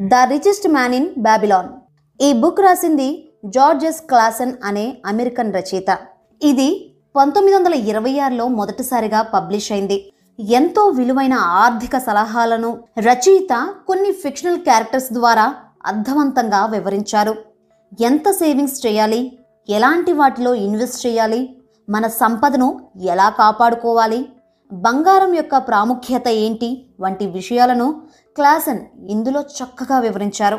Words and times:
The 0.00 0.14
richest 0.14 0.68
man 0.68 0.94
in 0.94 1.08
Babylon. 1.18 1.68
ఈ 2.22 2.32
book 2.32 2.60
రాసింది 2.60 3.32
జార్జెస్ 3.44 4.00
Klaasen 4.00 4.52
అనే 4.64 4.96
అమెరికన్ 5.06 5.54
రచయిత. 5.54 5.98
ఇది 6.42 6.94
పంతొమ్మిది 7.16 7.58
వందల 7.58 7.74
ఇరవై 7.74 8.18
ఆరులో 8.18 8.48
మొదటిసారిగా 8.48 9.22
పబ్లిష్ 9.22 9.72
అయింది. 9.72 10.12
ఎంతో 10.40 10.86
విలువైన 10.86 11.34
ఆర్థిక 11.34 11.98
సలహాలను 11.98 12.84
రచయిత 12.98 13.74
కొన్ని 13.86 14.12
ఫిక్షనల్ 14.12 14.58
క్యారెక్టర్స్ 14.58 15.12
ద్వారా 15.12 15.54
అర్థవంతంగా 15.86 16.66
వివరించారు. 16.66 17.34
ఎంత 18.00 18.30
సేవింగ్స్ 18.30 18.86
చేయాలి? 18.86 19.38
ఎలాంటి 19.68 20.12
వాటిలో 20.12 20.54
ఇన్వెస్ట్ 20.54 21.06
చేయాలి? 21.06 21.56
మన 21.88 22.06
సంపదను 22.06 22.80
ఎలా 23.00 23.28
కాపాడుకోవాలి? 23.28 24.28
బంగారం 24.72 25.34
యొక్క 25.34 25.56
ప్రాముఖ్యత 25.56 26.28
ఏంటి? 26.28 26.86
వంటి 27.00 27.26
విషయాలను 27.26 28.02
క్లాసన్ 28.36 28.78
ఇందులో 29.08 29.40
చక్కగా 29.40 29.98
వివరించారు. 29.98 30.58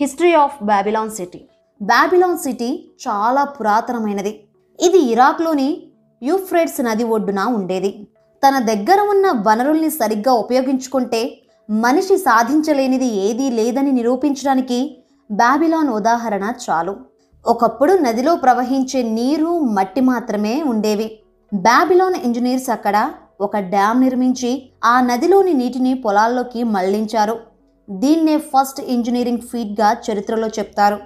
History 0.00 0.32
of 0.34 0.62
Babylon 0.62 1.10
city. 1.10 1.44
Babylon 1.82 2.38
city 2.38 2.90
చాలా 3.08 3.44
పురాతనమైనది. 3.44 4.44
ఇది 4.80 4.98
ఇరాక్లోని 4.98 5.86
యూఫ్రేట్స్ 6.22 6.80
నది 6.80 7.04
ఒడ్డున 7.04 7.40
ఉండేది. 7.40 8.06
తన 8.48 8.58
దగ్గర 8.58 9.00
ఉన్న 9.00 9.44
వనరుల్ని 9.46 9.90
సరిగ్గా 9.90 10.32
ఉపయోగించుకుంటే 10.32 11.42
మనిషి 11.70 12.16
సాధించలేనిది 12.16 13.06
ఏదీ 13.06 13.50
లేదని 13.50 13.92
నిరూపించడానికి 13.92 15.04
బాబిలాన్ 15.30 15.88
ఉదాహరణ 15.88 16.52
చాలు. 16.70 16.96
ఒకప్పుడు 17.46 17.92
నదిలో 17.92 18.36
ప్రవహించే 18.36 19.02
నీరు 19.02 19.58
మట్టి 19.60 20.00
మాత్రమే 20.00 20.62
ఉండేవి. 20.62 21.20
బాబిలాన్ 21.54 22.14
ఇంజనీర్స్ 22.14 22.70
అక్కడ 22.70 23.10
ఒక 23.40 23.58
డ్యామ్ 23.74 24.00
నిర్మించి 24.04 24.50
ఆ 24.84 24.94
నదిలోని 25.00 25.52
నీటిని 25.52 25.92
పొలాల్లోకి 26.04 26.62
మళ్ళించారు. 26.74 27.36
దీన్నే 27.88 28.36
ఫస్ట్ 28.50 28.80
ఇంజనీరింగ్ 28.94 29.46
ఫీట్గా 29.50 29.88
చరిత్రలో 30.06 30.48
చెప్తారు. 30.58 30.98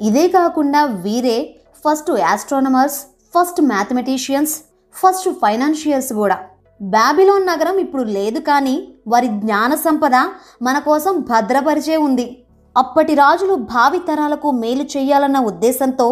ఇదే 0.00 0.28
కాకుండా 0.28 0.82
వీరే 1.04 1.38
first 1.84 2.10
astronomers 2.26 2.98
first 3.34 3.60
mathematicians 3.72 4.54
first 4.94 5.28
financials 5.42 6.12
కూడా. 6.12 6.36
బాబిలోన్ 6.80 7.46
నగరం 7.46 7.76
ఇప్పుడు 7.78 8.04
లేదు 8.18 8.40
కానీ 8.50 8.76
వారి 9.08 9.28
జ్ఞాన 9.42 9.72
సంపద 9.86 10.16
మన 10.66 10.76
కోసం 10.78 11.14
భద్రపరిచే 11.30 11.96
ఉంది. 12.06 12.26
అప్పటి 12.76 13.14
రాజులు 13.14 13.54
భావితరాలకు 13.74 14.48
మేలు 14.62 14.84
చేయాలన్న 14.94 15.38
ఉద్దేశంతో 15.50 16.06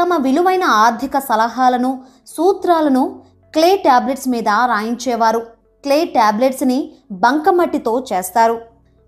తమ 0.00 0.16
విలువైన 0.16 0.64
ఆర్థిక 0.84 1.18
సలహాలను 1.28 1.90
సూత్రాలను 2.26 3.02
క్లే 3.54 3.76
ట్యాబ్లెట్స్ 3.76 4.28
మీద 4.28 4.48
రాయించేవారు. 4.48 5.38
క్లే 5.84 6.04
టాబ్లెట్స్ని 6.04 6.92
బంకమట్టితో 7.12 8.04
చేస్తారు. 8.12 8.60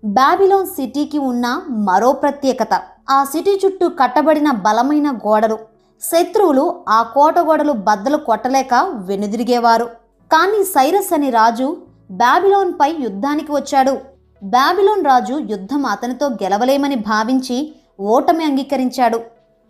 బాబిలోన్ 0.05 0.67
సిటీకి 0.67 1.17
ఉన్న 1.17 1.61
మరో 1.69 2.11
ప్రత్యేకత. 2.11 2.73
ఆ 3.09 3.23
సిటీ 3.23 3.61
చుట్టూ 3.65 3.89
కట్టబడిన 3.89 4.51
బలమైన 4.51 5.11
గోడలు. 5.11 5.57
శత్రువులు 6.01 6.83
ఆ 6.89 7.03
కోట 7.03 7.39
గోడలు 7.39 7.71
బద్దలు 7.71 8.17
కొట్టలేక 8.17 8.73
వెనుదిరిగేవారు. 9.07 9.85
కానీ 10.33 10.63
సైరస్ 10.63 11.13
అనే 11.13 11.29
రాజు 11.29 11.77
బాబిలోన్పై 12.11 12.95
యుద్ధానికి 12.99 13.51
వచ్చాడు. 13.51 13.97
బాబిలోన్ 14.43 15.05
రాజు 15.05 15.33
యుద్ధం 15.49 15.85
అతనితో 15.85 16.27
గెలవలేమని 16.27 16.95
భావించి 16.95 17.57
ఓటమి 17.99 18.43
అంగీకరించాడు. 18.43 19.19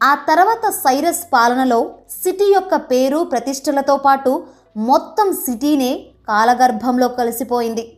ఆ 0.04 0.16
తర్వాత 0.16 0.70
సైరస్ 0.70 1.24
పాలనలో 1.34 1.80
సిటీ 2.24 2.48
యొక్క 2.54 2.76
పేరు 2.76 3.18
ప్రతిష్టలతో 3.32 3.98
పాటు 3.98 4.44
మొత్తం 4.78 5.34
సిటీనే 5.34 6.06
కాలగర్భంలో 6.28 7.08
కలిసిపోయింది. 7.08 7.98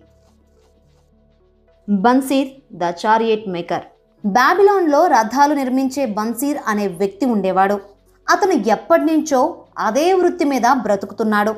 Bansir 1.89 2.47
the 2.73 2.83
chariot 2.83 3.47
maker. 3.47 3.83
బాబిలాన్లో 4.25 5.07
రథాలు 5.07 5.53
నిర్మించే 5.53 6.05
బన్సీర్ 6.05 6.57
అనే 6.67 6.87
వ్యక్తి 6.87 7.25
ఉండేవాడు. 7.25 7.79
అతను 8.29 8.51
ఎప్పటి 8.51 9.01
నుంచో 9.01 9.63
అదే 9.77 10.13
వృత్తి 10.13 10.45
మీద 10.45 10.61
బ్రతుకుతున్నాడు. 10.73 11.55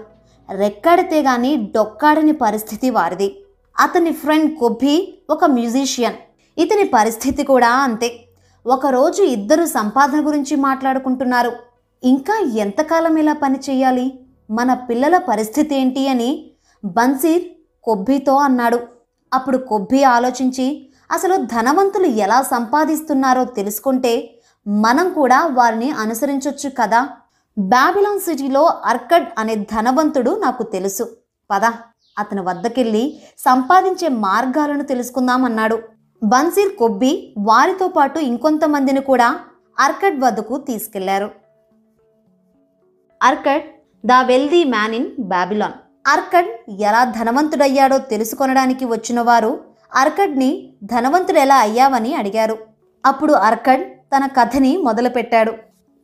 రెక్కాడితే 0.57 1.21
గాని 1.21 1.71
డొక్కాడని 1.75 2.31
పరిస్థితి 2.31 2.89
వారిది. 2.89 3.43
అతని 3.79 4.11
ఫ్రెండ్ 4.11 4.57
కొబ్బి 4.57 5.17
ఒక 5.29 5.45
మ్యూజిషియన్. 5.45 6.15
ఇతని 6.57 6.83
పరిస్థితి 6.83 7.43
కూడా 7.43 7.69
అంతే. 7.69 8.25
ఒకరోజు 8.67 9.23
ఇద్దరు 9.23 9.65
సంపాదన 9.65 10.27
గురించి 10.27 10.55
మాట్లాడుకుంటున్నారు. 10.55 11.51
ఇంకా 12.03 12.45
ఎంతకాలం 12.55 13.17
ఇలా 13.17 13.33
పని 13.33 13.59
చేయాలి? 13.69 14.19
మన 14.51 14.73
పిల్లల 14.73 15.17
పరిస్థితి 15.17 15.75
ఏంటి 15.75 16.07
అని 16.07 16.51
బన్సీర్ 16.85 17.43
కొబ్బితో 17.83 18.35
అన్నాడు. 18.35 18.79
అప్పుడు 19.33 19.57
కొబ్బి 19.57 20.03
ఆలోచించి 20.03 20.89
అసలు 21.11 21.35
ధనవంతులు 21.35 22.05
ఎలా 22.05 22.41
సంపాదిస్తున్నారో 22.41 23.43
తెలుసుకుంటే 23.43 24.33
మనం 24.67 25.13
కూడా 25.13 25.45
వారిని 25.45 25.91
అనుసరించొచ్చు 25.91 26.69
కదా. 26.69 27.09
బాబిలాన్ 27.57 28.19
సిటీలో 28.19 28.63
అర్కడ్ 28.85 29.27
అనే 29.37 29.55
ధనవంతుడు 29.55 30.39
నాకు 30.39 30.63
తెలుసు. 30.63 31.17
పద 31.51 31.65
అతని 32.19 32.41
వద్దకెళ్ళి 32.41 33.19
సంపాదించే 33.37 34.07
మార్గాలను 34.07 34.83
తెలుసుకుందామన్నాడు 34.83 35.79
బన్సీర్ 36.23 36.73
కొబ్బి 36.75 37.33
వారితో 37.37 37.87
పాటు 37.87 38.19
ఇంకొంతమందిని 38.19 39.01
కూడా 39.01 39.39
అర్కడ్ 39.79 40.21
వద్దకు 40.21 40.57
తీసుకెళ్ళారు. 40.57 41.31
Arkad 43.23 43.63
the 44.05 44.11
wealthy 44.11 44.63
man 44.63 44.95
in 44.95 45.07
Babylon. 45.19 45.73
Arkad 46.07 46.71
ఎలా 46.81 47.03
ధనవంతుడయ్యాడో 47.03 47.97
తెలుసుకొనడానికి 47.97 48.85
వచ్చిన 48.85 49.21
వారు 49.21 49.59
అర్కడ్ని 49.95 50.73
ధనవంతుడు 50.83 51.39
ఎలా 51.39 51.55
అయ్యావని 51.55 52.15
అడిగారు. 52.15 52.57
అప్పుడు 53.05 53.33
అర్కడ్ 53.33 53.83
తన 53.83 54.27
కథని 54.27 54.77
మొదలుపెట్టాడు. 54.77 55.53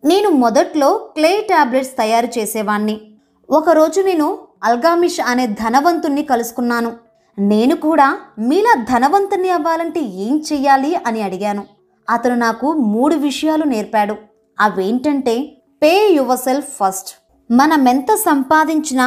నేను 0.06 0.30
మొదట్లో 0.30 0.98
క్లే 0.98 1.48
టాబ్లెట్స్ 1.50 1.92
తయారు 1.92 2.40
చేసేవాణ్ణి. 2.40 3.02
ఒకరోజు 3.50 4.02
నేను 4.02 4.40
అల్గామిష్ 4.64 5.20
అనే 5.26 5.48
ధనవంతుణ్ణి 5.48 6.24
కలుసుకున్నాను. 6.24 6.92
నేను 7.40 7.76
కూడా 7.76 8.18
మీలా 8.40 8.86
ధనవంతుణ్ణి 8.94 9.50
అవ్వాలంటే 9.50 10.00
ఏం 10.00 10.44
చెయ్యాలి 10.54 10.96
అని 10.96 11.22
అడిగాను. 11.22 11.64
అతను 12.10 12.36
నాకు 12.36 12.74
మూడు 12.74 13.16
విషయాలు 13.16 13.64
నేర్పాడు. 13.64 14.16
అవేంటంటే 14.60 15.58
పే 15.84 16.10
యువర్ 16.10 16.40
సెల్ఫ్ 16.40 16.68
ఫస్ట్. 16.68 17.27
మనమెంత 17.50 18.16
సంపాదించినా 18.16 19.06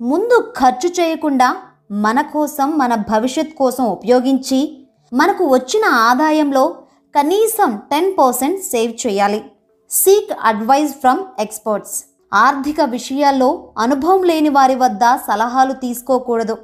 ముందు 0.00 0.54
ఖర్చు 0.56 0.88
చేయకుండా 0.88 1.56
మన 1.90 2.20
కోసం 2.20 2.78
మన 2.78 2.94
భవిష్యత్ 2.94 3.54
కోసం 3.54 3.84
ఉపయోగించి 3.84 4.86
మనకు 5.12 5.44
వచ్చిన 5.44 5.84
ఆదాయంలో 5.84 6.64
కనీసం 7.14 7.70
టెన్ 7.92 8.10
పర్సెంట్ 8.18 8.60
సేవ్ 8.62 8.92
చేయాలి. 9.06 9.40
Seek 9.90 10.32
advice 10.42 10.92
from 10.92 11.22
experts. 11.40 11.96
ఆర్థిక 12.34 12.80
విషయాల్లో 12.80 13.50
అనుభవం 13.78 14.22
లేని 14.22 14.48
వారి 14.48 14.74
వద్ద 14.74 15.00
సలహాలు 15.28 15.72
తీసుకోకూడదు. 15.72 16.54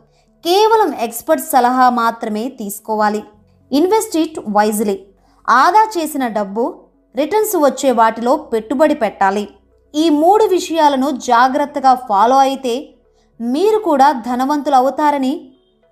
కేవలం 0.44 0.94
ఎక్స్పర్ట్ 0.94 1.44
సలహా 1.44 1.90
మాత్రమే 1.90 2.48
తీసుకోవాలి. 2.48 3.24
ఇన్వెస్ట్ 3.72 4.16
ఇట్ 4.16 4.38
వైజ్లీ 4.48 5.00
ఆదా 5.48 5.84
చేసిన 5.98 6.26
డబ్బు 6.26 6.80
రిటర్న్స్ 7.16 7.56
వచ్చే 7.56 7.90
వాటిలో 7.92 8.36
పెట్టుబడి 8.36 8.94
పెట్టాలి. 8.94 9.48
ఈ 9.94 10.08
మూడు 10.08 10.44
విషయాలను 10.44 11.10
జాగ్రత్తగా 11.10 11.94
ఫాలో 11.94 12.36
అయితే 12.36 12.94
మీరు 13.40 13.78
కూడా 13.78 14.12
ధనవంతులు 14.12 14.76
అవుతారని 14.76 15.50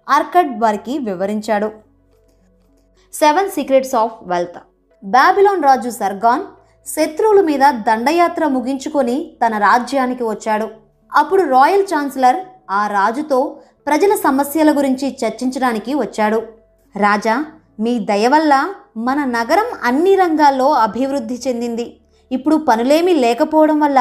ఆర్కడ్ 0.09 0.63
వారికి 0.63 0.99
వివరించాడు. 0.99 1.71
Seven 3.13 3.51
secrets 3.51 3.95
of 3.95 4.13
wealth. 4.23 4.59
Babylon 5.05 5.63
Raju 5.63 5.91
Sargon 5.91 6.43
శత్రువుల 6.87 7.41
మీద 7.41 7.61
దండయాత్ర 7.61 8.47
ముగించుకొని 8.47 9.37
తన 9.47 9.59
రాజ్యానికి 9.59 10.25
వచ్చాడు. 10.25 10.69
అప్పుడు 11.15 11.43
రాయల్ 11.43 11.83
ఛాన్సలర్ 11.83 12.37
ఆ 12.71 12.87
రాజుతో 12.87 13.57
ప్రజల 13.87 14.15
సమస్యల 14.15 14.79
గురించి 14.79 15.17
చర్చించడానికి 15.25 15.95
వచ్చాడు. 15.95 16.43
రాజా 16.97 17.45
మీ 17.81 17.99
దయ 17.99 18.29
వల్ల 18.29 18.75
మన 18.97 19.25
నగరం 19.25 19.69
అన్ని 19.83 20.15
రంగాల్లో 20.15 20.73
అభివృద్ధి 20.73 21.41
చెందింది. 21.49 21.97
ఇప్పుడు 22.37 22.57
పనులేమీ 22.69 23.15
లేకపోవడం 23.25 23.79
వల్ల 23.85 24.01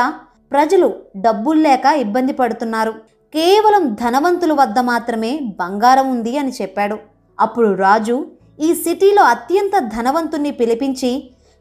ప్రజలు 0.53 0.87
డబ్బులు 1.25 1.59
లేక 1.67 1.85
ఇబ్బంది 2.03 2.33
పడుతున్నారు. 2.33 2.93
కేవలం 3.33 3.83
ధనవంతుల 4.01 4.53
వద్ద 4.59 4.79
మాత్రమే 4.91 5.31
బంగారం 5.59 6.07
ఉంది 6.15 6.33
అని 6.41 6.51
చెప్పాడు. 6.61 6.97
అప్పుడు 7.39 7.69
రాజు 7.83 8.15
ఈ 8.59 8.69
సిటీలో 8.83 9.23
అత్యంత 9.33 9.75
ధనవంతుణ్ణి 9.95 10.51
పిలిపించి 10.59 11.11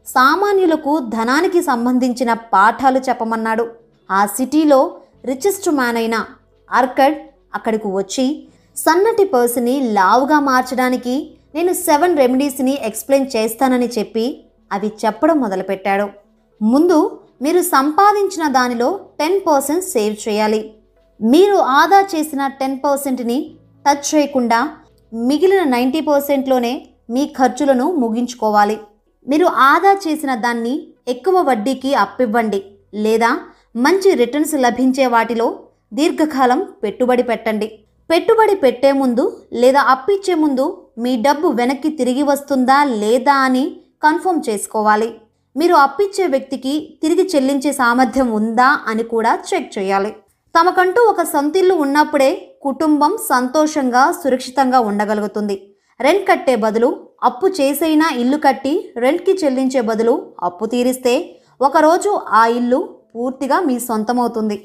సామాన్యులకు 0.07 0.93
ధనానికి 1.15 1.61
సంబంధించిన 1.69 2.31
పాఠాలు 2.53 2.99
చెప్పమన్నాడు. 3.07 3.65
ఆ 4.09 4.21
సిటీలో 4.37 4.79
రిచెస్ట్ 5.29 5.69
మ్యాన్ 5.79 5.99
అయిన 6.01 6.15
ఆర్కడ్ 6.69 7.17
అక్కడికి 7.57 7.89
వచ్చి 7.97 8.25
సన్నటి 8.77 9.25
పర్సుని 9.33 9.75
లావుగా 9.97 10.39
మార్చడానికి 10.49 11.15
నేను 11.55 11.73
సెవెన్ 11.87 12.17
రెమెడీస్ని 12.17 12.73
ఎక్స్ప్లెయిన్ 12.89 13.31
చేస్తానని 13.35 13.89
చెప్పి 13.97 14.25
అవి 14.71 14.89
చెప్పడం 15.03 15.37
మొదలుపెట్టాడు. 15.39 16.07
ముందు 16.61 16.97
మీరు 17.43 17.61
సంపాదించిన 17.75 18.43
దానిలో 18.55 18.87
టెన్ 19.19 19.37
పర్సెంట్ 19.47 19.85
సేవ్ 19.93 20.15
చేయాలి. 20.25 20.59
మీరు 21.19 21.55
ఆదా 21.79 21.99
చేసిన 22.11 22.41
టెన్ 22.59 22.75
పర్సెంట్ని 22.83 23.37
టచ్ 23.85 24.05
చేయకుండా 24.09 24.59
మిగిలిన 25.11 25.63
నైంటీ 25.75 26.01
పర్సెంట్లోనే 26.09 26.73
మీ 27.13 27.23
ఖర్చులను 27.37 27.85
ముగించుకోవాలి. 28.01 28.77
మీరు 29.27 29.47
ఆదా 29.69 29.93
చేసిన 30.05 30.31
దాన్ని 30.45 30.75
ఎక్కువ 31.13 31.41
వడ్డీకి 31.49 31.91
అప్పివ్వండి 32.03 32.61
లేదా 33.05 33.31
మంచి 33.85 34.09
రిటర్న్స్ 34.21 34.55
లభించే 34.65 35.07
వాటిలో 35.15 35.47
దీర్ఘకాలం 35.99 36.61
పెట్టుబడి 36.83 37.23
పెట్టండి. 37.31 37.67
పెట్టుబడి 38.09 38.55
పెట్టే 38.63 38.91
ముందు 39.01 39.25
లేదా 39.61 39.81
అప్పిచ్చే 39.93 40.35
ముందు 40.43 40.65
మీ 41.03 41.11
డబ్బు 41.25 41.47
వెనక్కి 41.59 41.89
తిరిగి 41.99 42.23
వస్తుందా 42.31 42.77
లేదా 43.03 43.35
అని 43.47 43.65
కన్ఫర్మ్ 44.05 44.41
చేసుకోవాలి. 44.49 45.09
మీరు 45.55 45.75
అప్పిచ్చే 45.85 46.25
వ్యక్తికి 46.33 46.73
తిరిగి 47.01 47.23
చెల్లించే 47.31 47.71
సామర్థ్యం 47.79 48.29
ఉందా 48.39 48.67
అని 48.91 49.03
కూడా 49.13 49.31
చెక్ 49.49 49.69
చేయాలి. 49.77 50.11
తమకంటూ 50.55 51.01
ఒక 51.11 51.21
సొంతిల్లు 51.33 51.75
ఉన్నప్పుడే 51.85 52.31
కుటుంబం 52.67 53.11
సంతోషంగా 53.31 54.03
సురక్షితంగా 54.21 54.79
ఉండగలుగుతుంది. 54.89 55.55
రెంట్ 55.99 56.25
కట్టే 56.29 56.55
బదులు 56.55 56.89
అప్పు 57.23 57.47
చేసైనా 57.59 58.07
ఇల్లు 58.21 58.37
కట్టి 58.45 58.73
రెంట్కి 59.03 59.33
చెల్లించే 59.41 59.81
బదులు 59.89 60.13
అప్పు 60.43 60.65
తీరిస్తే 60.73 61.13
ఒకరోజు 61.67 62.11
ఆ 62.41 62.43
ఇల్లు 62.59 62.79
పూర్తిగా 63.15 63.57
మీ 63.67 63.75
సొంతమవుతుంది. 63.87 64.57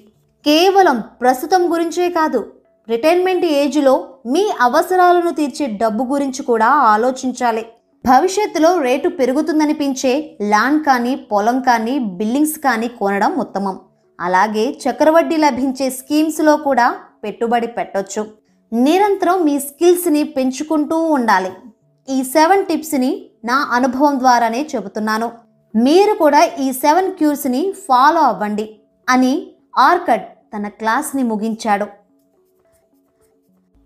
కేవలం 0.44 0.98
ప్రస్తుతం 1.22 1.62
గురించే 1.72 2.06
కాదు 2.18 2.40
రిటైర్మెంట్ 2.88 3.46
ఏజ్లో 3.60 3.94
మీ 4.34 4.42
అవసరాలను 4.66 5.32
తీర్చే 5.38 5.66
డబ్బు 5.82 6.02
గురించి 6.12 6.42
కూడా 6.50 6.68
ఆలోచించాలి. 6.94 7.64
భవిష్యత్తులో 8.06 8.80
రేటు 8.80 9.08
పెరుగుతుందనిపించే 9.08 10.38
ల్యాండ్ 10.42 10.84
కానీ 10.84 11.16
పొలం 11.16 11.60
కానీ 11.60 11.98
బిల్డింగ్స్ 11.98 12.58
కానీ 12.58 12.88
కొనడం 12.88 13.34
ఉత్తమం. 13.34 13.80
అలాగే 14.20 14.70
చక్రవడ్డీ 14.70 15.36
లభించే 15.36 15.90
స్కీమ్స్లో 15.90 16.56
కూడా 16.56 16.96
పెట్టుబడి 17.24 17.66
పెట్టొచ్చు. 17.66 18.26
నిరంతరం 18.72 19.44
మీ 19.44 19.60
స్కిల్స్ని 19.60 20.22
పెంచుకుంటూ 20.22 20.98
ఉండాలి. 20.98 21.50
ఈ 22.08 22.22
సెవెన్ 22.22 22.66
టిప్స్ని 22.66 23.26
నా 23.44 23.54
అనుభవం 23.54 24.18
ద్వారానే 24.18 24.68
చెబుతున్నాను. 24.74 25.32
మీరు 25.76 26.14
కూడా 26.14 26.44
ఈ 26.44 26.72
సెవెన్ 26.72 27.12
క్యూర్స్ని 27.12 27.72
ఫాలో 27.72 28.20
అవ్వండి 28.20 28.80
అని 29.08 29.50
ఆర్కడ్ 29.78 30.22
తన 30.22 30.68
క్లాస్ని 30.68 31.22
ముగించాడు. 31.22 31.86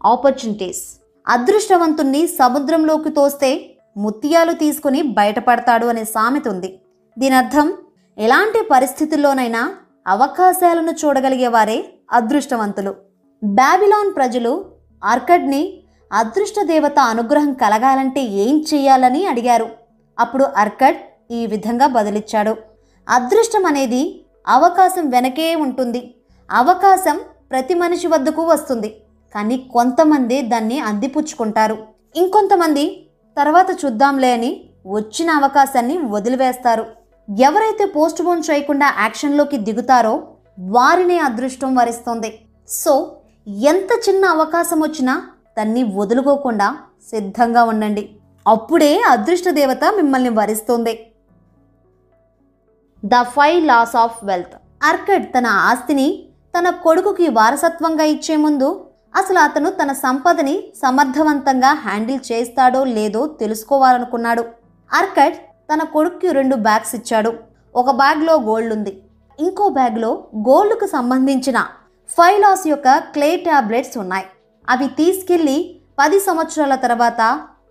ఆపర్చునిటీస్. 0.06 0.82
అదృష్టవంతుణ్ణి 1.28 2.26
సముద్రంలోకి 2.26 3.10
తోస్తే 3.10 3.69
ముత్యాలు 3.96 4.52
తీసుకుని 4.52 5.02
బయటపడతాడు 5.02 5.86
అనే 5.86 6.04
సామెత 6.04 6.48
ఉంది. 6.48 6.80
దీని 7.18 7.34
అర్థం 7.34 7.72
ఎలాంటి 8.18 8.68
పరిస్థితుల్లోనైనా 8.70 9.74
అవకాశాలను 10.06 10.90
చూడగలిగే 10.90 11.48
వారే 11.48 11.84
అదృష్టవంతులు. 12.12 12.94
బాబిలాన్ 13.44 14.14
ప్రజలు 14.16 14.64
అర్కడ్ని 15.04 15.82
అదృష్ట 16.12 16.54
దేవత 16.62 16.98
అనుగ్రహం 16.98 17.52
కలగాలంటే 17.52 18.22
ఏం 18.22 18.64
చెయ్యాలని 18.74 19.26
అడిగారు. 19.26 19.68
అప్పుడు 20.18 20.44
అర్కడ్ 20.44 20.96
ఈ 21.32 21.46
విధంగా 21.46 21.86
బదులిచ్చాడు. 21.86 22.56
అదృష్టం 23.08 23.66
అనేది 23.66 24.24
అవకాశం 24.46 25.10
వెనకే 25.10 25.54
ఉంటుంది. 25.54 26.14
అవకాశం 26.50 27.20
ప్రతి 27.50 27.74
మనిషి 27.74 28.06
వద్దకు 28.06 28.42
వస్తుంది. 28.42 28.96
కానీ 29.34 29.58
కొంతమంది 29.58 30.42
దాన్ని 30.42 30.80
అందిపుచ్చుకుంటారు. 30.80 31.78
ఇంకొంతమంది 32.16 33.06
తర్వాత 33.40 33.70
చూద్దాంలే 33.82 34.30
అని 34.32 34.50
వచ్చిన 34.86 35.30
అవకాశాన్ని 35.30 35.96
వదిలివేస్తారు. 36.14 36.84
ఎవరైతే 37.28 37.84
పోస్ట్ 37.96 38.20
పోన్ 38.26 38.42
చేయకుండా 38.50 38.86
యాక్షన్లోకి 38.98 39.56
దిగుతారో 39.66 40.14
వారినే 40.76 41.18
అదృష్టం 41.18 41.74
వరిస్తుంది. 41.74 42.30
సో 42.68 43.16
ఎంత 43.72 43.92
చిన్న 44.08 44.24
అవకాశం 44.36 44.80
వచ్చినా 44.80 45.14
దాన్ని 45.58 45.82
వదులుకోకుండా 45.98 46.68
సిద్ధంగా 47.10 47.62
ఉండండి. 47.64 48.04
అప్పుడే 48.48 48.90
అదృష్ట 49.08 49.48
దేవత 49.58 49.84
మిమ్మల్ని 49.96 50.32
వరిస్తుంది. 50.40 50.94
The 53.04 53.22
five 53.36 53.60
laws 53.66 53.96
of 53.96 54.18
wealth. 54.24 54.56
Arkad 54.82 55.26
తన 55.38 55.46
ఆస్తిని 55.46 56.08
తన 56.54 56.70
కొడుకుకి 56.84 57.26
వారసత్వంగా 57.38 58.04
ఇచ్చే 58.14 58.36
ముందు 58.36 58.68
అసలు 59.14 59.38
అతను 59.38 59.70
తన 59.70 59.92
సంపదని 59.92 60.56
సమర్థవంతంగా 60.82 61.70
హ్యాండిల్ 61.84 62.32
చేస్తాడో 62.32 62.84
లేదో 62.84 63.26
తెలుసుకోవాలనుకున్నాడు. 63.26 64.44
అర్కట్ 64.92 65.36
తన 65.70 65.82
కొడుక్కి 65.82 66.32
రెండు 66.32 66.56
బ్యాగ్స్ 66.56 66.94
ఇచ్చాడు. 66.94 67.32
ఒక 67.74 67.90
బ్యాగ్లో 67.90 68.34
గోల్డ్ 68.34 68.72
ఉంది 68.72 69.02
ఇంకో 69.40 69.68
బ్యాగ్లో 69.68 70.24
గోల్డ్కు 70.48 70.86
సంబంధించిన 70.86 71.58
ఫైలాస్ 72.08 72.66
యొక్క 72.66 72.98
క్లే 72.98 73.36
టాబ్లెట్స్ 73.36 73.98
ఉన్నాయి. 73.98 74.26
అవి 74.70 74.86
తీసుకెళ్ళి 74.86 75.76
పది 75.98 76.20
సంవత్సరాల 76.20 76.74
తర్వాత 76.74 77.20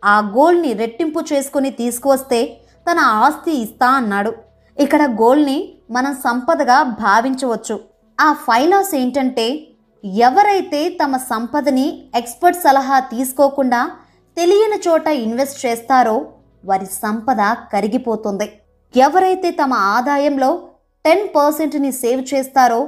ఆ 0.05 0.31
గోల్డ్ని 0.35 0.73
రెట్టింపు 0.73 1.19
చేసుకుని 1.33 1.69
తీసుకువస్తే 1.69 2.59
తన 2.89 2.99
ఆస్తి 2.99 3.51
ఇస్తా 3.51 3.87
అన్నాడు. 3.87 4.33
ఇక్కడ 4.77 5.03
గోల్డ్ని 5.21 5.73
మనం 5.91 6.13
సంపదగా 6.13 6.83
భావించవచ్చు. 6.83 7.79
ఆ 8.19 8.33
ఫైలాస్ 8.33 8.95
ఏంటంటే 8.95 9.68
ఎవరైతే 10.03 10.89
తమ 10.89 11.17
సంపదని 11.17 12.09
ఎక్స్పర్ట్ 12.15 12.61
సలహా 12.61 12.99
తీసుకోకుండా 12.99 13.91
తెలియని 14.37 14.79
చోట 14.87 15.07
ఇన్వెస్ట్ 15.07 15.65
చేస్తారో 15.65 16.27
వారి 16.65 16.85
సంపద 16.85 17.41
కరిగిపోతుంది. 17.73 18.47
ఎవరైతే 18.95 19.51
తమ 19.51 19.73
ఆదాయంలో 19.73 20.69
టెన్ 21.05 21.27
పర్సెంట్ని 21.35 21.91
సేవ్ 21.91 22.23
చేస్తారో 22.33 22.87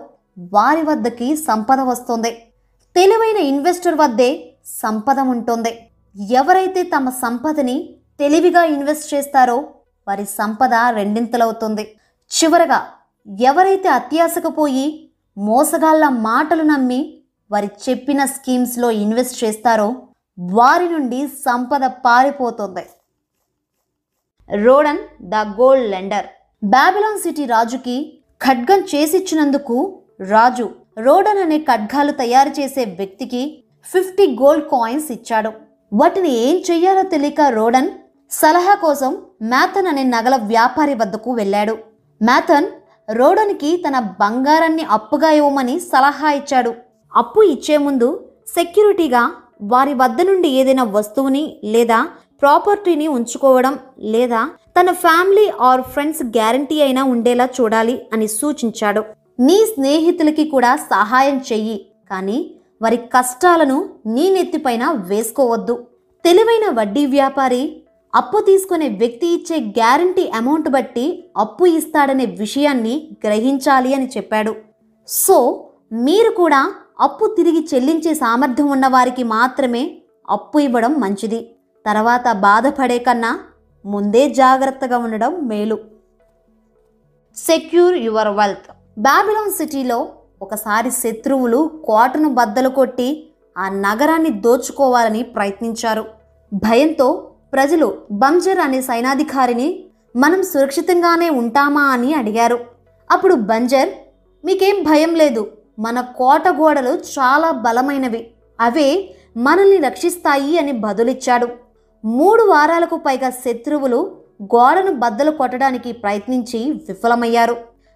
వారి 0.53 0.81
వద్దకి 0.81 1.35
సంపద 1.35 1.79
వస్తుంది. 1.79 2.31
తెలివైన 2.95 3.37
ఇన్వెస్టర్ 3.37 3.95
వద్దే 3.95 4.55
సంపద 4.81 5.19
ఉంటుంది. 5.19 5.71
ఎవరైతే 6.15 6.83
తమ 6.83 7.09
సంపదని 7.09 7.77
తెలివిగా 8.19 8.63
ఇన్వెస్ట్ 8.63 9.13
చేస్తారో 9.13 9.57
వారి 10.07 10.25
సంపద 10.25 10.73
రెండింతలవుతుంది. 10.73 11.83
చివరగా 12.31 12.79
ఎవరైతే 13.39 13.89
అత్యాశకు 13.89 14.49
పోయి 14.49 15.10
మోసగాళ్ళ 15.37 16.09
మాటలు 16.09 16.63
నమ్మి 16.63 17.17
వారి 17.51 17.69
చెప్పిన 17.89 18.25
స్కీమ్స్లో 18.25 18.91
ఇన్వెస్ట్ 18.91 19.43
చేస్తారో 19.43 19.95
వారి 20.39 20.89
నుండి 20.89 21.27
సంపద 21.27 21.85
పారిపోతుంది. 22.05 22.85
Rodan 24.49 24.99
the 25.21 25.35
gold 25.35 25.91
lender. 25.91 26.25
Babylon 26.63 27.19
city 27.19 27.45
రాజుకి 27.45 28.19
ఖడ్గం 28.45 28.79
చేసిచ్చినందుకు 28.95 29.99
రాజు 30.29 30.69
రోడన్ 30.97 31.37
అనే 31.37 31.59
ఖడ్గాలు 31.59 32.11
తయారు 32.11 32.49
చేసే 32.49 32.85
వ్యక్తికి 32.85 33.63
ఫిఫ్టీ 33.85 34.37
గోల్డ్ 34.41 34.65
కాయిన్స్ 34.65 35.11
ఇచ్చాడు. 35.11 35.51
వాటిని 35.93 36.29
ఏం 36.29 36.63
చెయ్యాలో 36.71 37.03
తెలియక 37.03 37.41
రోడన్ 37.41 37.89
సలహా 38.31 38.75
కోసం 38.75 39.17
మ్యాథన్ 39.41 39.87
అనే 39.87 40.03
నగల 40.03 40.35
వ్యాపారి 40.35 40.93
వద్దకు 40.93 41.31
వెళ్ళాడు. 41.31 41.77
మ్యాథన్ 42.21 42.67
రోడన్కి 43.19 43.77
తన 43.77 43.99
బంగారాన్ని 43.99 44.83
అప్పుగా 44.83 45.31
ఇవ్వమని 45.31 45.79
సలహా 45.79 46.31
ఇచ్చాడు. 46.31 46.73
అప్పు 47.15 47.41
ఇచ్చే 47.41 47.77
ముందు 47.77 48.25
సెక్యూరిటీగా 48.55 49.31
వారి 49.61 49.93
వద్ద 49.93 50.21
నుండి 50.21 50.49
ఏదైనా 50.49 50.83
వస్తువుని 50.83 51.57
లేదా 51.63 52.07
ప్రాపర్టీని 52.41 53.07
ఉంచుకోవడం 53.07 53.79
లేదా 53.99 54.49
తన 54.79 54.91
ఫ్యామిలీ 54.91 55.51
ఆర్ 55.61 55.81
ఫ్రెండ్స్ 55.81 56.23
గ్యారంటీ 56.23 56.81
అయినా 56.81 57.03
ఉండేలా 57.03 57.49
చూడాలి 57.61 58.07
అని 58.13 58.27
సూచించాడు. 58.27 59.03
నీ 59.39 59.65
స్నేహితులకి 59.73 60.49
కూడా 60.49 60.75
సహాయం 60.75 61.37
చెయ్యి 61.51 61.85
కానీ 62.11 62.55
వారి 62.81 62.97
కష్టాలను 62.97 63.89
నీ 64.05 64.29
నెత్తిపైన 64.29 64.83
వేసుకోవద్దు. 65.09 65.87
తెలివైన 66.25 66.65
వడ్డీ 66.79 67.05
వ్యాపారి 67.05 67.80
అప్పు 68.15 68.39
తీసుకునే 68.39 68.87
వ్యక్తి 68.89 69.27
ఇచ్చే 69.27 69.57
గ్యారంటీ 69.57 70.27
అమౌంట్ 70.27 70.69
బట్టి 70.69 71.29
అప్పు 71.37 71.65
ఇస్తాడనే 71.65 72.25
విషయాన్ని 72.25 73.09
గ్రహించాలి 73.25 73.93
అని 73.93 74.07
చెప్పాడు. 74.17 74.55
సో 75.07 75.69
మీరు 75.93 76.31
కూడా 76.31 76.71
అప్పు 76.99 77.35
తిరిగి 77.37 77.67
చెల్లించే 77.73 78.13
సామర్థ్యం 78.13 78.67
ఉన్నవారికి 78.67 79.23
మాత్రమే 79.23 79.97
అప్పు 80.29 80.59
ఇవ్వడం 80.59 80.93
మంచిది. 80.93 81.55
తర్వాత 81.85 82.31
బాధపడే 82.31 82.99
కన్నా 82.99 83.39
ముందే 83.85 84.29
జాగ్రత్తగా 84.29 84.97
ఉండడం 84.97 85.47
మేలు. 85.47 85.79
Secure 87.37 87.97
your 87.97 88.27
wealth. 88.27 88.71
బాబిలోన్ 88.97 89.53
సిటీలో 89.53 90.09
ఒకసారి 90.41 90.91
శత్రువులు 90.91 91.81
కోటను 91.85 92.29
బద్దలు 92.33 92.69
కొట్టి 92.69 93.27
ఆ 93.57 93.69
నగరాన్ని 93.69 94.29
దోచుకోవాలని 94.29 95.23
ప్రయత్నించారు. 95.23 96.05
భయంతో 96.53 97.30
ప్రజలు 97.53 97.97
బంజర్ 98.11 98.59
అనే 98.59 98.81
సైనాధికారిని 98.81 99.85
మనం 100.15 100.43
సురక్షితంగానే 100.43 101.29
ఉంటామా 101.29 101.81
అని 101.81 102.13
అడిగారు. 102.13 102.59
అప్పుడు 103.11 103.35
బంజర్ 103.35 103.89
మీకేం 104.45 104.83
భయం 104.83 105.15
లేదు. 105.15 105.51
మన 105.79 106.01
కోట 106.01 106.47
గోడలు 106.47 106.89
చాలా 106.89 107.51
బలమైనవి. 107.51 108.31
అవే 108.61 109.15
మనల్ని 109.37 109.77
రక్షిస్తాయి 109.77 110.57
అని 110.57 110.71
బదులిచ్చాడు. 110.71 111.47
మూడు 112.05 112.43
వారాలకు 112.43 112.95
పైగా 112.95 113.29
శత్రువులు 113.29 114.17
గోడను 114.43 114.91
బద్దలు 114.91 115.31
కొట్టడానికి 115.31 115.91
ప్రయత్నించి 115.91 116.71
విఫలమయ్యారు. 116.87 117.55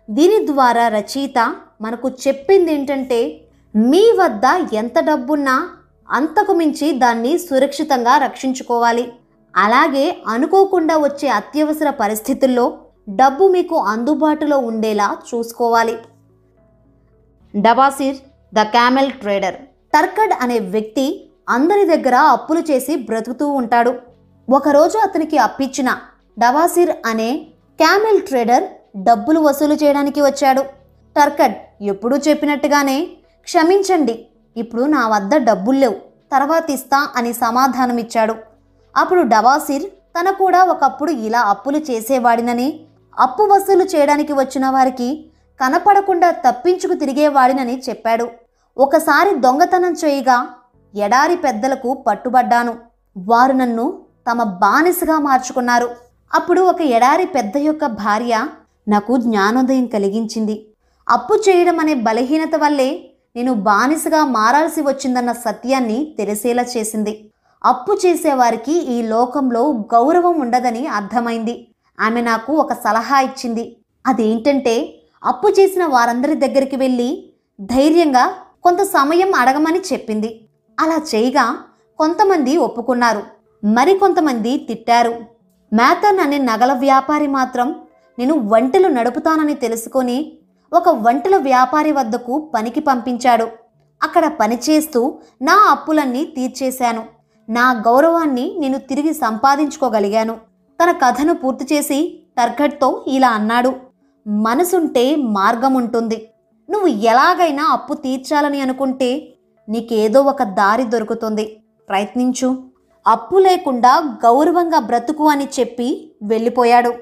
దీని 0.10 0.48
ద్వారా 0.48 0.88
రచయిత 0.88 1.56
మనకు 1.82 2.10
చెప్పింది 2.10 2.74
ఏంటంటే 2.74 3.42
మీ 3.76 4.04
వద్ద 4.20 4.74
ఎంత 4.74 5.00
డబ్బున్నా 5.00 5.70
అంతకు 6.12 6.54
మించి 6.54 6.92
దాన్ని 6.92 7.38
సురక్షితంగా 7.38 8.18
రక్షించుకోవాలి. 8.18 9.12
అలాగే 9.56 10.06
అనుకోకుండా 10.28 10.96
వచ్చే 10.98 11.28
అత్యవసర 11.40 11.90
పరిస్థితుల్లో 12.02 12.66
డబ్బు 13.20 13.46
మీకు 13.56 13.78
అందుబాటులో 13.92 14.58
ఉండేలా 14.70 15.08
చూసుకోవాలి. 15.30 15.96
Dabasir 17.54 18.18
the 18.54 18.64
camel 18.76 19.12
trader. 19.22 19.58
Tarkad 19.94 20.34
అనే 20.44 20.58
వ్యక్తి 20.74 21.06
అందరి 21.50 21.84
దగ్గర 21.86 22.16
అప్పులు 22.36 22.62
చేసి 22.70 22.96
బ్రతుకుతూ 23.08 23.48
ఉంటాడు. 23.62 23.92
ఒకరోజు 24.48 24.98
అతనికి 24.98 25.38
అప్పిచ్చిన 25.38 25.90
డబాసిర్ 26.40 26.94
అనే 27.12 27.30
క్యామెల్ 27.80 28.22
ట్రేడర్ 28.22 28.66
డబ్బులు 29.08 29.40
వసూలు 29.40 29.74
చేయడానికి 29.74 30.22
వచ్చాడు. 30.22 30.64
టర్కడ్ 31.16 31.56
ఎప్పుడూ 31.92 32.16
చెప్పినట్టుగానే 32.28 32.98
క్షమించండి 33.48 34.16
ఇప్పుడు 34.56 34.84
నా 34.96 35.08
వద్ద 35.14 35.36
డబ్బులు 35.50 35.80
లేవు 35.84 35.98
తర్వాత 36.32 36.70
ఇస్తా 36.78 37.00
అని 37.16 37.32
సమాధానమిచ్చాడు. 37.34 38.36
అప్పుడు 38.96 39.22
డవాసిర్ 39.34 39.86
తన 40.16 40.30
కూడా 40.32 40.60
ఒకప్పుడు 40.74 41.12
ఇలా 41.28 41.42
అప్పులు 41.54 41.80
చేసేవాడినని 41.90 42.68
అప్పు 43.20 43.44
వసూలు 43.44 43.84
చేయడానికి 43.84 44.34
వచ్చిన 44.34 44.66
వారికి 44.70 45.10
కనపడకుండా 45.60 46.30
తప్పించుకు 46.46 46.94
తిరిగేవాడినని 46.94 47.76
చెప్పాడు. 47.90 48.26
ఒకసారి 48.78 49.32
దొంగతనం 49.40 49.94
చేయగా 50.04 50.38
ఎడారి 50.94 51.36
పెద్దలకు 51.36 51.94
పట్టుబడ్డాను. 52.08 52.74
వారు 53.16 53.54
నన్ను 53.54 53.86
తమ 54.28 54.44
బానిసగా 54.64 55.18
మార్చుకున్నారు. 55.20 55.90
అప్పుడు 56.32 56.62
ఒక 56.62 56.82
ఎడారి 56.98 57.26
పెద్ద 57.26 57.58
యొక్క 57.58 57.86
భార్య 57.86 58.36
నాకు 58.88 59.14
జ్ఞానోదయం 59.18 59.86
కలిగించింది. 59.86 60.56
అప్పు 61.08 61.34
చేయడం 61.36 61.80
అనే 61.80 61.94
బలహీనత 62.08 62.56
వల్లే 62.56 62.90
నేను 63.36 63.54
బానిసగా 63.68 64.26
మారాల్సి 64.26 64.82
వచ్చిందన్న 64.82 65.32
సత్యాన్ని 65.46 66.16
తెలిసేలా 66.18 66.64
చేసింది. 66.78 67.14
అప్పు 67.66 67.94
చేసేవారికి 68.06 68.74
ఈ 68.96 69.02
లోకంలో 69.02 69.62
గౌరవం 69.94 70.42
ఉండదని 70.42 70.88
అర్థమైంది. 70.88 71.68
ఆమె 72.00 72.22
నాకు 72.22 72.54
ఒక 72.54 72.74
సలహా 72.74 73.20
ఇచ్చింది. 73.20 73.78
అదేంటంటే 74.08 74.76
అప్పు 75.24 75.48
చేసిన 75.60 75.86
వారందరి 75.86 76.36
దగ్గరికి 76.36 76.76
వెళ్ళి 76.76 77.10
ధైర్యంగా 77.62 78.26
కొంత 78.64 78.82
సమయం 78.84 79.36
అడగమని 79.36 79.82
చెప్పింది. 79.94 80.30
అలా 80.80 80.98
చేయగా 81.16 81.46
కొంతమంది 82.00 82.58
ఒప్పుకున్నారు. 82.58 83.24
మరికొంతమంది 83.64 84.58
తిట్టారు. 84.58 85.16
మేథన్ 85.74 86.20
అనే 86.20 86.38
నగల 86.38 86.74
వ్యాపారి 86.74 87.28
మాత్రం 87.28 87.76
నేను 88.20 88.34
వంటలు 88.54 88.88
నడుపుతానని 88.88 89.56
తెలుసుకొని 89.56 90.18
ఒక 90.74 90.90
వంటల 90.90 91.38
వ్యాపారి 91.38 91.92
వద్దకు 91.92 92.52
పనికి 92.56 92.80
పంపించాడు. 92.80 93.48
అక్కడ 94.04 94.28
పనిచేస్తూ 94.28 95.20
నా 95.42 95.56
అప్పులన్నీ 95.72 96.26
తీర్చేశాను. 96.26 97.04
నా 97.50 97.72
గౌరవాన్ని 97.88 98.56
నేను 98.60 98.78
తిరిగి 98.80 99.14
సంపాదించుకోగలిగాను. 99.14 100.38
తన 100.84 100.92
కథను 100.92 101.34
పూర్తి 101.34 101.76
చేసి 101.76 102.24
టర్కట్తో 102.38 103.06
ఇలా 103.08 103.30
అన్నాడు. 103.30 103.74
మనసుంటే 104.28 105.16
మార్గం 105.16 105.74
ఉంటుంది 105.74 106.30
నువ్వు 106.70 106.88
ఎలాగైనా 106.88 107.64
అప్పు 107.64 107.94
తీర్చాలని 107.94 108.62
అనుకుంటే 108.62 109.34
నీకేదో 109.70 110.22
ఒక 110.22 110.44
దారి 110.44 110.84
దొరుకుతుంది. 110.84 111.58
ప్రయత్నించు. 111.90 112.64
అప్పు 113.08 113.38
లేకుండా 113.38 114.18
గౌరవంగా 114.26 114.80
బ్రతుకు 114.80 115.28
అని 115.28 115.48
చెప్పి 115.60 116.12
వెళ్ళిపోయాడు. 116.24 116.94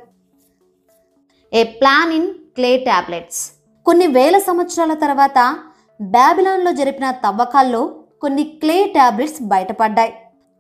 A 1.54 1.64
plan 1.64 2.14
in 2.14 2.34
clay 2.34 2.78
tablets 2.78 3.52
కొన్ని 3.86 4.08
వేల 4.08 4.38
సంవత్సరాల 4.38 4.94
తర్వాత 4.94 5.58
బ్యాబిలాన్లో 6.02 6.72
జరిపిన 6.72 7.12
తవ్వకాల్లో 7.12 7.96
కొన్ని 8.22 8.44
క్లే 8.44 8.84
ట్యాబ్లెట్స్ 8.86 9.44
బయటపడ్డాయి. 9.44 10.14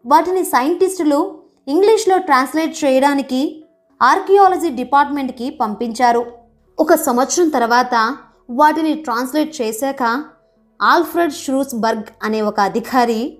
వాటిని 0.05 0.43
సైంటిస్టులు 0.43 1.39
ఇంగ్లీష్లో 1.67 2.17
ట్రాన్స్లేట్ 2.17 2.85
చేయడానికి 2.85 3.65
ఆర్కియాలజీ 4.01 4.69
డిపార్ట్మెంట్కి 4.69 5.49
పంపించారు. 5.49 6.25
ఒక 6.79 6.93
సంవత్సరం 6.93 7.49
తర్వాత 7.49 8.15
వాటిని 8.49 8.93
ట్రాన్స్లేట్ 8.93 9.61
చేశాక 9.61 10.23
ఆల్ఫ్రెడ్ 10.81 11.33
ష్రూస్బర్గ్ 11.33 12.03
అనే 12.23 12.41
ఒక 12.41 12.59
అధికారి 12.59 13.37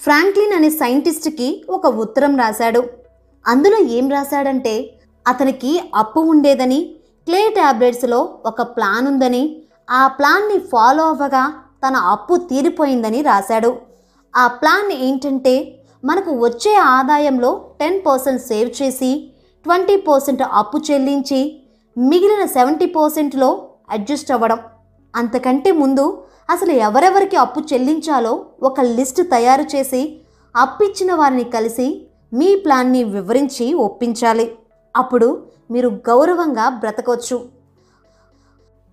ఫ్రాంక్లిన్ 0.00 0.52
అనే 0.52 0.70
సైంటిస్ట్కి 0.70 1.64
ఒక 1.70 1.86
ఉత్తరం 1.86 2.36
రాశాడు. 2.36 2.82
అందులో 3.46 3.78
ఏం 3.78 4.10
రాశాడంటే 4.10 4.94
అతనికి 5.28 5.80
అప్పు 5.94 6.20
ఉండేదని 6.20 6.94
క్లే 7.26 7.48
టాబ్లెట్స్లో 7.48 8.38
ఒక 8.46 8.62
ప్లాన్ 8.62 9.06
ఉందని 9.06 9.62
ఆ 9.90 10.08
ప్లాన్ని 10.08 10.58
ఫాలో 10.58 11.08
అవ్వగా 11.08 11.54
తన 11.88 11.96
అప్పు 11.96 12.36
తీరిపోయిందని 12.36 13.22
రాశాడు. 13.22 13.76
ఆ 14.36 14.46
ప్లాన్ 14.46 14.92
ఏంటంటే 14.92 15.78
మనకు 16.04 16.32
వచ్చే 16.44 16.74
ఆదాయంలో 16.74 17.50
టెన్ 17.80 18.00
పర్సెంట్ 18.06 18.42
సేవ్ 18.42 18.82
చేసి 18.82 19.32
ట్వంటీ 19.64 19.96
పర్సెంట్ 19.96 20.42
అప్పు 20.42 20.78
చెల్లించి 20.78 21.62
మిగిలిన 21.98 22.44
సెవెంటీ 22.44 22.86
పర్సెంట్లో 22.86 23.68
అడ్జస్ట్ 23.90 24.32
అవ్వడం. 24.32 24.58
అంతకంటే 25.16 25.72
ముందు 25.72 26.24
అసలు 26.50 26.72
ఎవరెవరికి 26.72 27.36
అప్పు 27.36 27.60
చెల్లించాలో 27.72 28.44
ఒక 28.62 28.80
లిస్ట్ 28.80 29.20
తయారు 29.30 29.76
చేసి 29.76 30.22
అప్పిచ్చిన 30.56 31.14
వారిని 31.14 31.44
కలిసి 31.44 32.08
మీ 32.32 32.56
ప్లాన్ని 32.56 33.04
వివరించి 33.04 33.74
ఒప్పించాలి. 33.74 34.56
అప్పుడు 34.96 35.46
మీరు 35.70 35.88
గౌరవంగా 35.88 36.68
బ్రతకొచ్చు. 36.68 37.46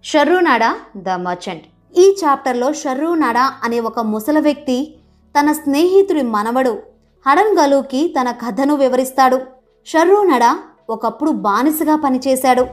Sharru Nada 0.03 0.75
the 0.97 1.09
merchant. 1.09 1.65
ఈ 1.97 2.15
చాప్టర్లో 2.25 2.73
షర్రూనాడా 2.73 3.53
అనే 3.63 3.79
ఒక 3.79 3.99
ముసల 3.99 4.39
వ్యక్తి 4.39 4.95
తన 5.39 5.51
స్నేహితుడి 5.51 6.21
మనవడు 6.21 6.88
హడన్ 7.27 7.57
గలుకి 7.59 8.15
తన 8.19 8.31
కథను 8.31 8.75
వివరిస్తాడు. 8.75 9.39
షర్రూనడ 9.85 10.55
ఒకప్పుడు 10.89 11.31
బానిసగా 11.31 11.95
పనిచేశాడు. 11.95 12.65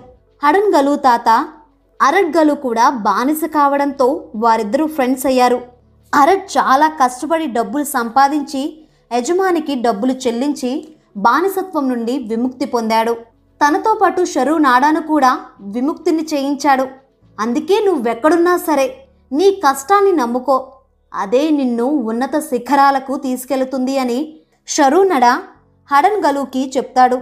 హడన్ 0.44 0.74
గలు 0.74 0.96
తాత 0.96 1.48
అరడ్ 2.02 2.36
గలు 2.36 2.54
కూడా 2.54 2.90
బానిస 2.90 3.40
కావడంతో 3.44 4.28
వారిద్దరూ 4.36 4.86
ఫ్రెండ్స్ 4.86 5.26
అయ్యారు. 5.26 5.62
అరడ్ 6.14 6.42
చాలా 6.58 6.88
కష్టపడి 6.88 7.46
డబ్బులు 7.46 7.84
సంపాదించి 7.84 8.86
యజమానికి 9.12 9.74
డబ్బులు 9.74 10.12
చెల్లించి 10.12 10.88
బానిసత్వం 11.16 11.88
నుండి 11.88 12.18
విముక్తి 12.18 12.66
పొందాడు. 12.66 13.16
తనతో 13.60 13.98
పాటు 14.02 14.24
షరూ 14.24 14.58
నాడాను 14.58 15.00
కూడా 15.00 15.40
విముక్తిని 15.60 16.26
చేయించాడు. 16.34 16.86
అందుకే 17.40 17.84
నువ్వెక్కడున్నా 17.86 18.56
సరే 18.56 19.06
నీ 19.32 19.50
కష్టాన్ని 19.50 20.12
నమ్ముకో. 20.12 20.72
అదే 21.12 21.50
నిన్ను 21.50 21.86
ఉన్నత 22.10 22.36
శిఖరాలకు 22.50 23.16
తీసుకెళుతుంది 23.16 23.94
అని 23.98 24.18
షరూనడ 24.74 25.26
హడన్ 25.90 26.20
గలూకి 26.26 26.62
చెప్తాడు. 26.76 27.18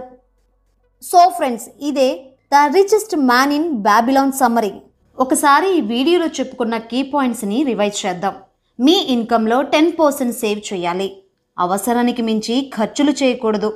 సో 1.03 1.21
ఫ్రెండ్స్ 1.37 1.67
ఇదే 1.89 2.09
the 2.53 2.63
richest 2.75 3.15
man 3.29 3.53
in 3.57 3.69
Babylon 3.87 4.33
summary 4.41 4.73
ఒకసారి 5.17 5.67
ఈ 5.77 5.81
వీడియోలో 5.93 6.27
చెప్పుకున్న 6.37 6.77
కీ 6.77 6.99
పాయింట్స్ని 7.13 7.63
రివైజ్ 7.63 8.05
చేద్దాం. 8.05 8.33
మీ 8.79 8.95
ఇన్కంలో 9.15 9.61
టెన్ 9.73 9.91
పర్సెంట్ 9.99 10.39
సేవ్ 10.41 10.61
చేయాలి. 10.73 11.07
అవసరానికి 11.57 12.21
మించి 12.21 12.55
ఖర్చులు 12.75 13.11
చేయకూడదు. 13.11 13.69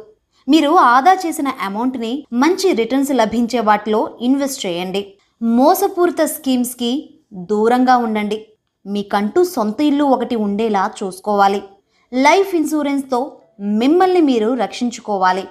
మీరు 0.48 0.72
ఆదా 0.94 1.14
చేసిన 1.14 1.48
అమౌంట్ని 1.68 2.12
మంచి 2.34 2.68
రిటర్న్స్ 2.80 3.12
లభించే 3.22 3.60
వాటిలో 3.60 4.18
ఇన్వెస్ట్ 4.22 4.66
చేయండి. 4.66 5.02
మోసపూరిత 5.42 6.22
స్కీమ్స్కి 6.36 6.92
దూరంగా 7.52 7.98
ఉండండి. 7.98 8.38
మీకంటూ 8.86 9.44
సొంత 9.44 9.82
ఇల్లు 9.82 10.04
ఒకటి 10.04 10.36
ఉండేలా 10.36 10.92
చూసుకోవాలి. 11.04 11.64
లైఫ్ 12.14 12.56
ఇన్సూరెన్స్తో 12.56 13.38
మిమ్మల్ని 13.60 14.22
మీరు 14.22 14.54
రక్షించుకోవాలి. 14.54 15.44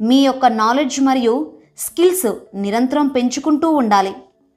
మీ 0.00 0.24
యొక్క 0.24 0.46
నాలెడ్జ్ 0.46 1.00
మరియు 1.00 1.52
స్కిల్స్ 1.78 2.32
నిరంతరం 2.54 3.06
పెంచుకుంటూ 3.06 3.70
ఉండాలి. 3.70 4.12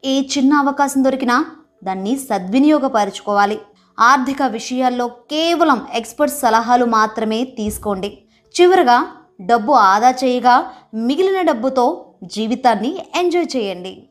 ఏ 0.05 0.21
చిన్న 0.21 0.53
అవకాశం 0.53 1.03
దొరికినా 1.03 1.45
దాన్ని 1.83 2.15
సద్వినియోగపరచుకోవాలి. 2.17 3.59
ఆర్థిక 3.99 4.43
విషయాల్లో 4.43 5.07
కేవలం 5.07 5.87
ఎక్స్పర్ట్ 5.93 6.33
సలహాలు 6.33 6.85
మాత్రమే 6.85 7.43
తీసుకోండి. 7.43 8.17
చివరగా 8.61 9.07
డబ్బు 9.41 9.71
ఆదా 9.73 10.11
చేయగా 10.11 10.71
మిగిలిన 10.93 11.41
డబ్బుతో 11.41 12.05
జీవితాన్ని 12.23 12.97
ఎంజాయ్ 13.15 13.57
చేయండి. 13.57 14.09